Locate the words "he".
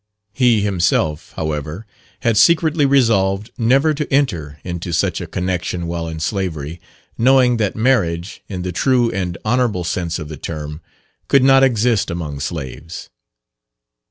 0.33-0.61